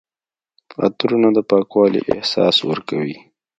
عطرونه 0.85 1.29
د 1.33 1.39
پاکوالي 1.49 2.01
احساس 2.13 2.55
ورکوي. 2.69 3.17